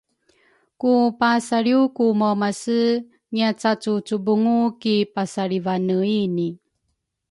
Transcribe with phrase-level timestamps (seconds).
[0.79, 2.79] ku pasalriw ku umaumase
[3.33, 6.49] ngiacacucubungu ki pasalivaneini.